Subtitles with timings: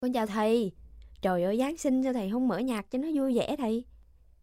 [0.00, 0.72] Con chào thầy.
[1.22, 3.84] Trời ơi, Giáng sinh sao thầy không mở nhạc cho nó vui vẻ thầy?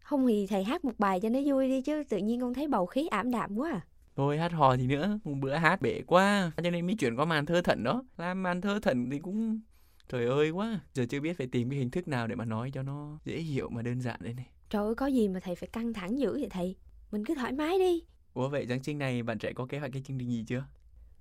[0.00, 2.68] Không thì thầy hát một bài cho nó vui đi chứ tự nhiên con thấy
[2.68, 3.80] bầu khí ảm đạm quá à.
[4.16, 7.24] Thôi hát hò thì nữa, một bữa hát bể quá, cho nên mới chuyển qua
[7.24, 8.02] màn thơ thẩn đó.
[8.16, 9.60] Làm màn thơ thẩn thì cũng
[10.08, 12.70] trời ơi quá, giờ chưa biết phải tìm cái hình thức nào để mà nói
[12.74, 14.46] cho nó dễ hiểu mà đơn giản đây này.
[14.70, 16.76] Trời ơi, có gì mà thầy phải căng thẳng dữ vậy thầy?
[17.12, 18.04] Mình cứ thoải mái đi.
[18.34, 20.64] Ủa vậy Giáng sinh này bạn trẻ có kế hoạch cái chương trình gì chưa?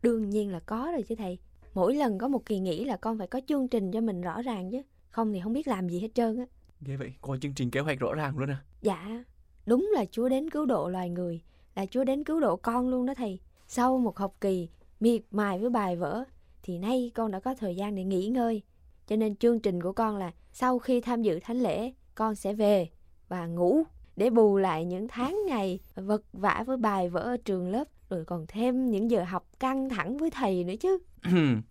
[0.02, 1.40] Đương nhiên là có rồi chứ thầy.
[1.76, 4.42] Mỗi lần có một kỳ nghỉ là con phải có chương trình cho mình rõ
[4.42, 4.82] ràng chứ.
[5.10, 6.46] Không thì không biết làm gì hết trơn á.
[6.82, 8.64] Ghê vậy, có chương trình kế hoạch rõ ràng luôn à?
[8.82, 9.24] Dạ,
[9.66, 11.42] đúng là Chúa đến cứu độ loài người,
[11.76, 13.40] là Chúa đến cứu độ con luôn đó thầy.
[13.68, 14.70] Sau một học kỳ
[15.00, 16.24] miệt mài với bài vở,
[16.64, 18.62] thì nay con đã có thời gian để nghỉ ngơi.
[19.08, 22.54] Cho nên chương trình của con là sau khi tham dự thánh lễ, con sẽ
[22.54, 22.90] về
[23.28, 23.84] và ngủ
[24.16, 28.26] để bù lại những tháng ngày vật vã với bài vở ở trường lớp rồi
[28.26, 30.98] còn thêm những giờ học căng thẳng với thầy nữa chứ.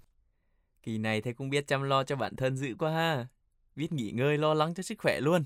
[0.83, 3.27] Kỳ này thầy cũng biết chăm lo cho bản thân dữ quá ha.
[3.77, 5.45] Biết nghỉ ngơi lo lắng cho sức khỏe luôn.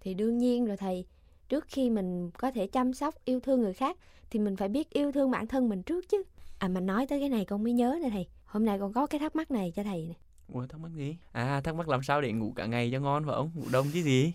[0.00, 1.06] Thì đương nhiên rồi thầy,
[1.48, 3.96] trước khi mình có thể chăm sóc yêu thương người khác
[4.30, 6.22] thì mình phải biết yêu thương bản thân mình trước chứ.
[6.58, 8.26] À mà nói tới cái này con mới nhớ nè thầy.
[8.44, 10.14] Hôm nay con có cái thắc mắc này cho thầy nè.
[10.48, 11.16] Ủa thắc mắc gì?
[11.32, 13.50] À thắc mắc làm sao để ngủ cả ngày cho ngon phải không?
[13.54, 14.32] Ngủ đông chứ gì?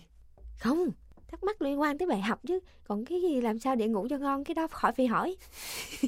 [0.58, 0.90] Không,
[1.28, 2.60] thắc mắc liên quan tới bài học chứ.
[2.84, 5.36] Còn cái gì làm sao để ngủ cho ngon cái đó khỏi phải hỏi.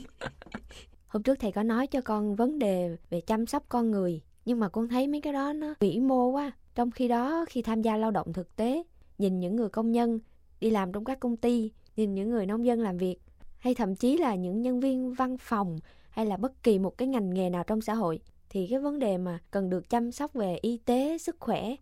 [1.09, 4.23] Hôm trước thầy có nói cho con vấn đề về chăm sóc con người.
[4.45, 6.53] Nhưng mà con thấy mấy cái đó nó vĩ mô quá.
[6.75, 8.83] Trong khi đó khi tham gia lao động thực tế,
[9.19, 10.21] nhìn những người công nhân
[10.61, 13.17] đi làm trong các công ty, nhìn những người nông dân làm việc,
[13.59, 15.79] hay thậm chí là những nhân viên văn phòng
[16.11, 18.99] hay là bất kỳ một cái ngành nghề nào trong xã hội thì cái vấn
[18.99, 21.75] đề mà cần được chăm sóc về y tế, sức khỏe,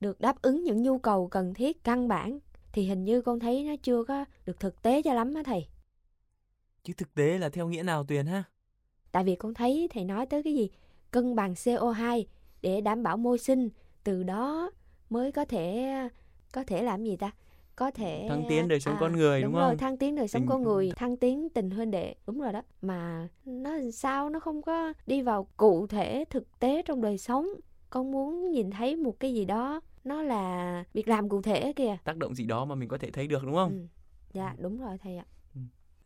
[0.00, 2.38] được đáp ứng những nhu cầu cần thiết căn bản
[2.72, 5.66] thì hình như con thấy nó chưa có được thực tế cho lắm á thầy.
[6.84, 8.44] Chứ thực tế là theo nghĩa nào Tuyền ha?
[9.12, 10.70] Tại vì con thấy thầy nói tới cái gì
[11.10, 12.24] cân bằng CO2
[12.62, 13.68] để đảm bảo môi sinh,
[14.04, 14.70] từ đó
[15.10, 15.92] mới có thể
[16.52, 17.30] có thể làm gì ta?
[17.76, 19.68] Có thể thăng tiến đời sống à, con người đúng, đúng không?
[19.68, 20.48] rồi, thăng tiến đời sống tình...
[20.48, 22.62] con người, thăng tiến tình huynh đệ, đúng rồi đó.
[22.82, 27.48] Mà nó sao nó không có đi vào cụ thể thực tế trong đời sống.
[27.90, 31.96] Con muốn nhìn thấy một cái gì đó nó là việc làm cụ thể kìa.
[32.04, 33.70] Tác động gì đó mà mình có thể thấy được đúng không?
[33.70, 33.86] Ừ.
[34.32, 35.24] Dạ, đúng rồi thầy ạ.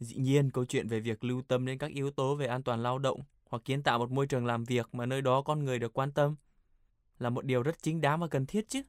[0.00, 2.82] Dĩ nhiên, câu chuyện về việc lưu tâm đến các yếu tố về an toàn
[2.82, 5.78] lao động hoặc kiến tạo một môi trường làm việc mà nơi đó con người
[5.78, 6.36] được quan tâm
[7.18, 8.82] là một điều rất chính đáng và cần thiết chứ.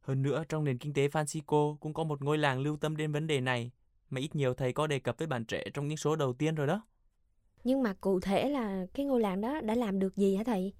[0.00, 3.12] Hơn nữa, trong nền kinh tế Francisco cũng có một ngôi làng lưu tâm đến
[3.12, 3.70] vấn đề này
[4.10, 6.54] mà ít nhiều thầy có đề cập với bạn trẻ trong những số đầu tiên
[6.54, 6.86] rồi đó.
[7.64, 10.74] Nhưng mà cụ thể là cái ngôi làng đó đã làm được gì hả thầy?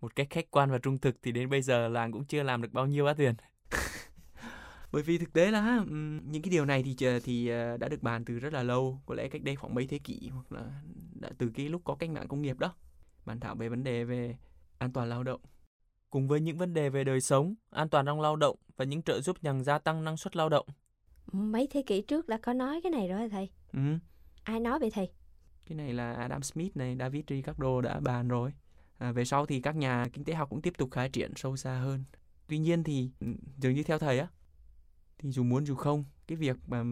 [0.00, 2.62] Một cách khách quan và trung thực thì đến bây giờ làng cũng chưa làm
[2.62, 3.34] được bao nhiêu á Tuyền.
[4.94, 5.84] Bởi vì thực tế là
[6.24, 9.14] những cái điều này thì thì ờ, đã được bàn từ rất là lâu, có
[9.14, 10.82] lẽ cách đây khoảng mấy thế kỷ hoặc là
[11.20, 12.74] đã từ cái lúc có cách mạng công nghiệp đó.
[13.24, 14.36] Bàn thảo về vấn đề về
[14.78, 15.40] an toàn lao động
[16.10, 19.02] cùng với những vấn đề về đời sống, an toàn trong lao động và những
[19.02, 20.66] trợ giúp nhằm gia tăng năng suất lao động.
[21.32, 23.50] Mấy thế kỷ trước đã có nói cái này rồi thầy.
[23.72, 23.80] Ừ.
[24.44, 25.10] Ai nói vậy thầy?
[25.66, 28.52] Cái này là Adam Smith này, David Ricardo đã bàn rồi.
[28.98, 31.56] À, về sau thì các nhà kinh tế học cũng tiếp tục khai triển sâu
[31.56, 32.04] xa hơn.
[32.46, 33.10] Tuy nhiên thì
[33.58, 34.26] dường như theo thầy á,
[35.18, 36.84] thì dù muốn dù không, cái việc mà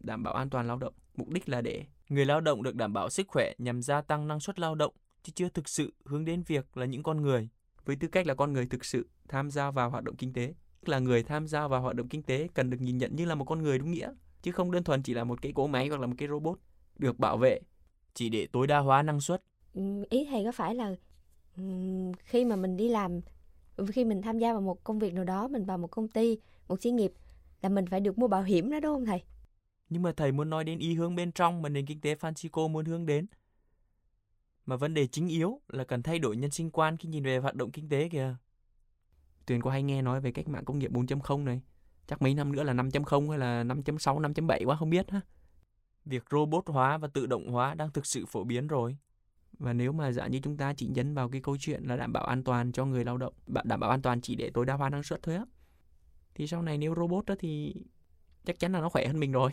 [0.00, 2.92] đảm bảo an toàn lao động mục đích là để người lao động được đảm
[2.92, 6.24] bảo sức khỏe nhằm gia tăng năng suất lao động chứ chưa thực sự hướng
[6.24, 7.48] đến việc là những con người
[7.84, 10.54] với tư cách là con người thực sự tham gia vào hoạt động kinh tế.
[10.80, 13.24] Tức là người tham gia vào hoạt động kinh tế cần được nhìn nhận như
[13.24, 14.12] là một con người đúng nghĩa
[14.42, 16.58] chứ không đơn thuần chỉ là một cái cỗ máy hoặc là một cái robot
[16.98, 17.60] được bảo vệ
[18.14, 19.42] chỉ để tối đa hóa năng suất.
[19.74, 20.94] Ừ, ý thầy có phải là
[21.56, 21.62] ừ,
[22.18, 23.20] khi mà mình đi làm
[23.88, 26.38] khi mình tham gia vào một công việc nào đó mình vào một công ty
[26.68, 27.12] một xí nghiệp
[27.64, 29.22] là mình phải được mua bảo hiểm đó đúng không thầy
[29.88, 32.68] nhưng mà thầy muốn nói đến ý hướng bên trong mà nền kinh tế Francisco
[32.68, 33.26] muốn hướng đến
[34.66, 37.38] mà vấn đề chính yếu là cần thay đổi nhân sinh quan khi nhìn về
[37.38, 38.36] hoạt động kinh tế kìa.
[39.46, 41.62] Tuyền có hay nghe nói về cách mạng công nghiệp 4.0 này.
[42.06, 45.20] Chắc mấy năm nữa là 5.0 hay là 5.6, 5.7 quá không biết ha.
[46.04, 48.96] Việc robot hóa và tự động hóa đang thực sự phổ biến rồi.
[49.58, 52.12] Và nếu mà giả như chúng ta chỉ nhấn vào cái câu chuyện là đảm
[52.12, 54.74] bảo an toàn cho người lao động, đảm bảo an toàn chỉ để tối đa
[54.74, 55.44] hóa năng suất thôi á.
[56.34, 57.74] Thì sau này nếu robot đó thì
[58.44, 59.50] chắc chắn là nó khỏe hơn mình rồi.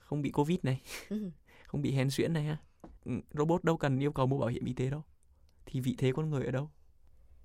[0.00, 0.80] Không bị Covid này,
[1.66, 2.56] không bị hèn xuyễn này ha.
[3.04, 5.02] Ừ, robot đâu cần yêu cầu mua bảo hiểm y tế đâu.
[5.66, 6.70] Thì vị thế con người ở đâu?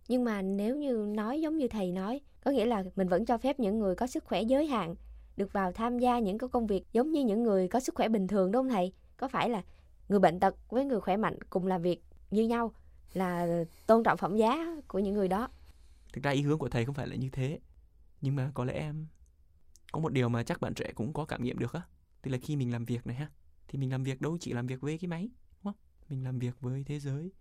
[0.07, 3.38] Nhưng mà nếu như nói giống như thầy nói có nghĩa là mình vẫn cho
[3.38, 4.95] phép những người có sức khỏe giới hạn
[5.38, 8.10] được vào tham gia những cái công việc giống như những người có sức khỏe
[8.10, 8.94] bình thường đúng không thầy?
[9.18, 9.63] Có phải là
[10.10, 12.74] người bệnh tật với người khỏe mạnh cùng làm việc như nhau
[13.13, 15.48] là tôn trọng phẩm giá của những người đó?
[16.13, 17.60] Thực ra ý hướng của thầy không phải là như thế
[18.21, 19.07] nhưng mà có lẽ em
[19.91, 21.81] có một điều mà chắc bạn trẻ cũng có cảm nghiệm được á.
[22.21, 23.31] Tức là khi mình làm việc này ha
[23.68, 25.29] thì mình làm việc đâu chỉ làm việc với cái máy
[26.12, 27.31] mình làm việc với thế giới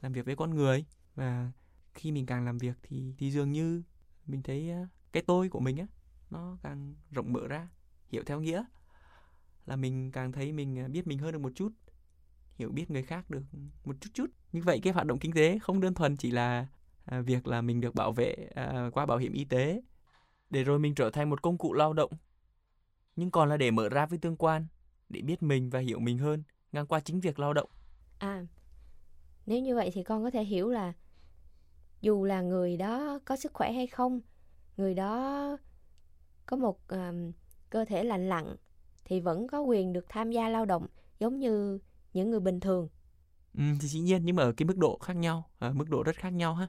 [0.00, 0.84] làm việc với con người.
[1.14, 1.52] Và
[1.94, 3.82] khi mình càng làm việc thì thì dường như
[4.26, 4.72] mình thấy
[5.12, 5.86] cái tôi của mình á
[6.30, 7.68] nó càng rộng mở ra
[8.08, 8.64] hiểu theo nghĩa.
[9.66, 11.72] Là mình càng thấy mình à, biết mình hơn được một chút
[12.54, 13.42] hiểu biết người khác được
[13.84, 14.26] một chút chút.
[14.52, 16.66] Như vậy cái hoạt động kinh tế không đơn thuần chỉ là
[17.04, 19.82] à, việc là mình được bảo vệ à, qua bảo hiểm y tế
[20.54, 22.10] để rồi mình trở thành một công cụ lao động.
[23.16, 24.66] Nhưng còn là để mở ra với tương quan
[25.08, 26.42] để biết mình và hiểu mình hơn
[26.72, 27.68] ngang qua chính việc lao động.
[28.18, 28.46] À
[29.46, 30.92] nếu như vậy thì con có thể hiểu là
[32.00, 34.20] dù là người đó có sức khỏe hay không
[34.76, 35.56] người đó
[36.46, 37.32] có một um,
[37.70, 38.56] cơ thể lành lặn
[39.04, 40.86] thì vẫn có quyền được tham gia lao động
[41.18, 41.78] giống như
[42.12, 42.88] những người bình thường.
[43.54, 46.02] Ừ, thì dĩ nhiên nhưng mà ở cái mức độ khác nhau ở mức độ
[46.02, 46.68] rất khác nhau ha.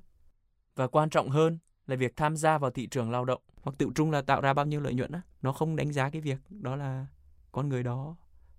[0.75, 1.57] Và quan trọng hơn
[1.88, 4.53] là việc tham gia vào thị trường lao động hoặc tự trung là tạo ra
[4.53, 7.07] bao nhiêu lợi nhuận á nó không đánh giá cái việc đó là
[7.51, 8.15] con người đó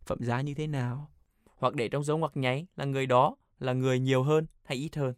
[0.07, 1.11] phẩm giá như thế nào.
[1.57, 4.97] Hoặc để trong dấu ngoặc nháy là người đó là người nhiều hơn hay ít
[4.97, 5.15] hơn.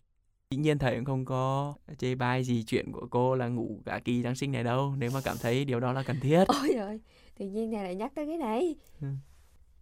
[0.50, 4.00] Dĩ nhiên thầy cũng không có chê bai gì chuyện của cô là ngủ cả
[4.05, 6.44] kỳ giáng sinh này đâu nếu mà cảm thấy điều đó là cần thiết.
[6.62, 7.00] Ôi rồi
[7.38, 8.76] tự nhiên này lại nhắc tới cái này.
[9.00, 9.06] Ừ.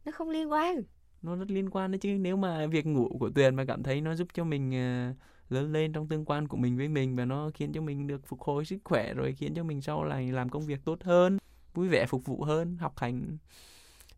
[0.04, 0.82] nó không liên quan.
[1.22, 4.00] Nó rất liên quan đấy chứ nếu mà việc ngủ của tuyền mà cảm thấy
[4.00, 4.70] nó giúp cho mình
[5.10, 5.16] uh,
[5.48, 8.26] lớn lên trong tương quan của mình với mình và nó khiến cho mình được
[8.26, 11.38] phục hồi sức khỏe rồi khiến cho mình sau này làm công việc tốt hơn
[11.74, 13.38] vui vẻ phục vụ hơn học hành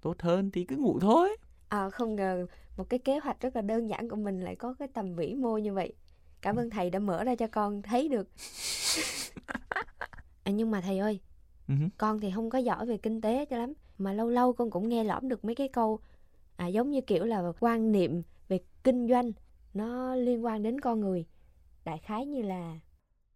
[0.01, 1.37] tốt hơn thì cứ ngủ thôi.
[1.69, 2.47] À không ngờ
[2.77, 5.35] một cái kế hoạch rất là đơn giản của mình lại có cái tầm vĩ
[5.35, 5.93] mô như vậy.
[6.41, 8.29] Cảm ơn thầy đã mở ra cho con thấy được.
[10.45, 11.21] À, nhưng mà thầy ơi
[11.69, 11.89] uh-huh.
[11.99, 14.89] con thì không có giỏi về kinh tế cho lắm mà lâu lâu con cũng
[14.89, 16.01] nghe lõm được mấy cái câu
[16.57, 19.33] à, giống như kiểu là quan niệm về kinh doanh
[19.75, 21.27] nó liên quan đến con người.
[21.85, 22.79] Đại khái như là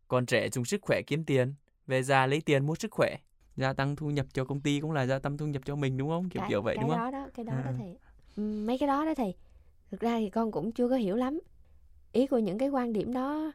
[0.08, 1.54] con trẻ dùng sức khỏe kiếm tiền
[1.86, 3.16] về già lấy tiền mua sức khỏe.
[3.56, 5.96] Gia tăng thu nhập cho công ty cũng là gia tăng thu nhập cho mình
[5.96, 6.28] đúng không?
[6.28, 7.12] Kiểu cái, kiểu vậy cái đúng đó không?
[7.12, 7.62] đó cái đó à.
[7.64, 7.96] đó thầy
[8.36, 9.34] mấy cái đó đó thầy.
[9.90, 11.40] Thực ra thì con cũng chưa có hiểu lắm.
[12.12, 13.52] Ý của những cái quan điểm đó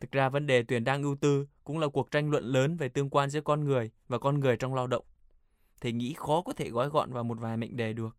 [0.00, 2.88] thực ra vấn đề tuyển đang ưu tư cũng là cuộc tranh luận lớn về
[2.88, 5.04] tương quan giữa con người và con người trong lao động.
[5.80, 8.16] Thầy nghĩ khó có thể gói gọn vào một vài mệnh đề được.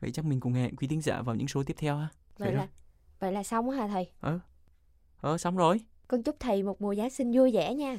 [0.00, 2.08] Vậy chắc mình cùng hẹn quý thính giả vào những số tiếp theo ha.
[2.38, 2.68] Vậy là
[3.20, 4.38] vậy là xong hả thầy ờ
[5.20, 7.98] ờ xong rồi con chúc thầy một mùa giáng sinh vui vẻ nha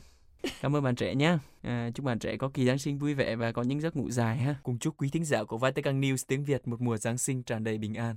[0.62, 1.38] Cảm ơn bạn trẻ nhé.
[1.62, 4.10] À, chúc bạn trẻ có kỳ Giáng sinh vui vẻ và có những giấc ngủ
[4.10, 4.56] dài ha.
[4.64, 7.64] Cùng chúc quý thính giả của Vatican News tiếng Việt một mùa Giáng sinh tràn
[7.64, 8.16] đầy bình an.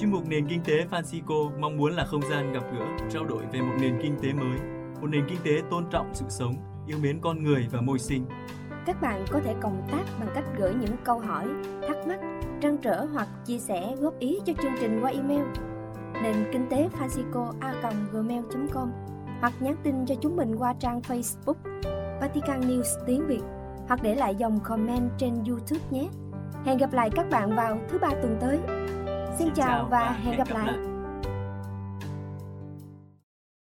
[0.00, 3.44] Chuyên mục Nền Kinh tế Francisco mong muốn là không gian gặp gỡ, trao đổi
[3.52, 4.58] về một nền kinh tế mới.
[5.00, 6.54] Một nền kinh tế tôn trọng sự sống,
[6.86, 8.26] yêu mến con người và môi sinh.
[8.86, 11.48] Các bạn có thể cộng tác bằng cách gửi những câu hỏi,
[11.88, 12.20] thắc mắc,
[12.62, 15.42] trăn trở hoặc chia sẻ góp ý cho chương trình qua email
[16.22, 17.74] nền kinh tế francisco a
[18.12, 18.92] gmail.com
[19.40, 21.54] hoặc nhắn tin cho chúng mình qua trang Facebook
[22.20, 23.42] Vatican News tiếng Việt
[23.88, 26.08] hoặc để lại dòng comment trên YouTube nhé.
[26.64, 28.58] Hẹn gặp lại các bạn vào thứ ba tuần tới.
[29.38, 30.66] Xin, Xin chào và hẹn gặp lại.
[30.66, 30.95] lại.